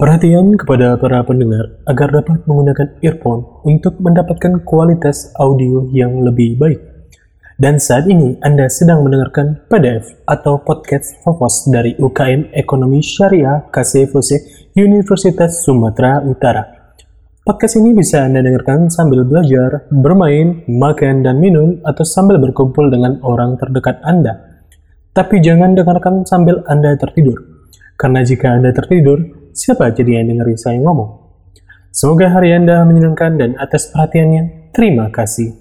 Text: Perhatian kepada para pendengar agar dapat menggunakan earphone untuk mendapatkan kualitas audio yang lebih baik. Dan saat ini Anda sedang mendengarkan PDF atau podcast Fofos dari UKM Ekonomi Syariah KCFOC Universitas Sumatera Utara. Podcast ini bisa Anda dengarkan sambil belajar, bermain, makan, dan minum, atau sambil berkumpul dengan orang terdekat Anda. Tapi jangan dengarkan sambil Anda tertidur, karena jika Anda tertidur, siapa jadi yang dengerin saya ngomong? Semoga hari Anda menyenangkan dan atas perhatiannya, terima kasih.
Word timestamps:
Perhatian 0.00 0.56
kepada 0.56 0.96
para 0.96 1.20
pendengar 1.28 1.76
agar 1.84 2.08
dapat 2.08 2.48
menggunakan 2.48 2.96
earphone 3.04 3.44
untuk 3.68 4.00
mendapatkan 4.00 4.64
kualitas 4.64 5.28
audio 5.36 5.92
yang 5.92 6.24
lebih 6.24 6.56
baik. 6.56 6.80
Dan 7.60 7.76
saat 7.76 8.08
ini 8.08 8.40
Anda 8.40 8.72
sedang 8.72 9.04
mendengarkan 9.04 9.68
PDF 9.68 10.24
atau 10.24 10.56
podcast 10.64 11.20
Fofos 11.20 11.68
dari 11.68 12.00
UKM 12.00 12.48
Ekonomi 12.56 13.04
Syariah 13.04 13.68
KCFOC 13.68 14.40
Universitas 14.80 15.68
Sumatera 15.68 16.24
Utara. 16.24 16.96
Podcast 17.44 17.76
ini 17.76 17.92
bisa 17.92 18.24
Anda 18.24 18.40
dengarkan 18.40 18.88
sambil 18.88 19.28
belajar, 19.28 19.84
bermain, 19.92 20.64
makan, 20.64 21.28
dan 21.28 21.44
minum, 21.44 21.76
atau 21.84 22.08
sambil 22.08 22.40
berkumpul 22.40 22.88
dengan 22.88 23.20
orang 23.20 23.60
terdekat 23.60 24.00
Anda. 24.00 24.64
Tapi 25.12 25.44
jangan 25.44 25.76
dengarkan 25.76 26.24
sambil 26.24 26.64
Anda 26.64 26.96
tertidur, 26.96 27.36
karena 28.00 28.24
jika 28.24 28.56
Anda 28.56 28.72
tertidur, 28.72 29.39
siapa 29.52 29.92
jadi 29.92 30.22
yang 30.22 30.32
dengerin 30.32 30.58
saya 30.58 30.78
ngomong? 30.80 31.20
Semoga 31.90 32.30
hari 32.30 32.54
Anda 32.54 32.86
menyenangkan 32.86 33.36
dan 33.36 33.50
atas 33.58 33.90
perhatiannya, 33.90 34.72
terima 34.72 35.10
kasih. 35.12 35.59